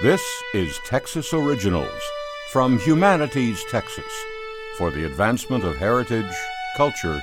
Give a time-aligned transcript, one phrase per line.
[0.00, 2.02] This is Texas Originals
[2.50, 4.12] from Humanities, Texas,
[4.76, 6.34] for the advancement of heritage,
[6.76, 7.20] culture,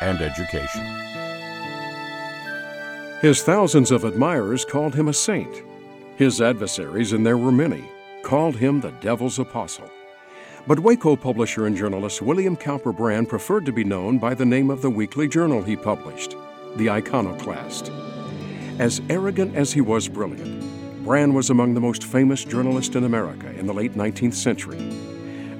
[0.00, 0.84] and education.
[3.20, 5.64] His thousands of admirers called him a saint.
[6.16, 7.84] His adversaries, and there were many,
[8.22, 9.90] called him the devil's apostle.
[10.66, 14.70] But Waco publisher and journalist William Cowper Brann preferred to be known by the name
[14.70, 16.36] of the weekly journal he published,
[16.76, 17.90] The Iconoclast.
[18.78, 20.73] As arrogant as he was brilliant,
[21.04, 24.78] Brann was among the most famous journalists in America in the late 19th century.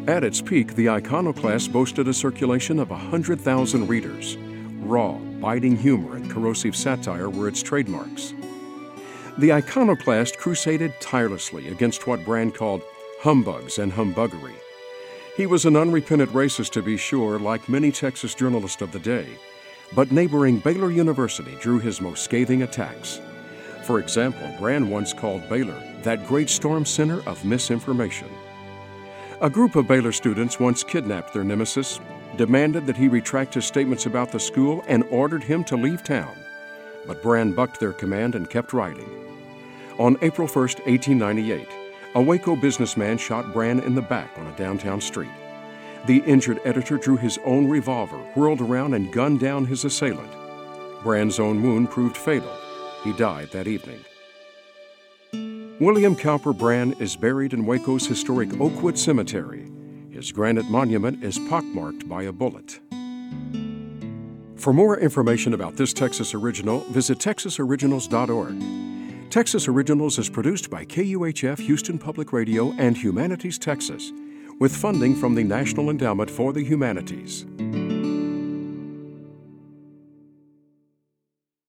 [0.09, 4.39] At its peak, the Iconoclast boasted a circulation of 100,000 readers.
[4.79, 8.33] Raw, biting humor, and corrosive satire were its trademarks.
[9.37, 12.81] The Iconoclast crusaded tirelessly against what Brann called
[13.21, 14.55] humbugs and humbuggery.
[15.37, 19.29] He was an unrepentant racist, to be sure, like many Texas journalists of the day,
[19.95, 23.21] but neighboring Baylor University drew his most scathing attacks.
[23.85, 28.31] For example, Brann once called Baylor that great storm center of misinformation.
[29.43, 32.01] A group of Baylor students once kidnapped their nemesis,
[32.37, 36.35] demanded that he retract his statements about the school, and ordered him to leave town.
[37.07, 39.09] But Brann bucked their command and kept writing.
[39.99, 41.69] On April 1, 1898,
[42.15, 45.31] a Waco businessman shot Brann in the back on a downtown street.
[46.07, 50.33] The injured editor drew his own revolver, whirled around, and gunned down his assailant.
[51.03, 52.57] Brann's own wound proved fatal
[53.05, 54.01] he died that evening.
[55.81, 59.71] William Cowper Brann is buried in Waco's historic Oakwood Cemetery.
[60.11, 62.81] His granite monument is pockmarked by a bullet.
[64.57, 69.31] For more information about this Texas Original, visit texasoriginals.org.
[69.31, 74.13] Texas Originals is produced by KUHF Houston Public Radio and Humanities Texas,
[74.61, 77.45] with funding from the National Endowment for the Humanities.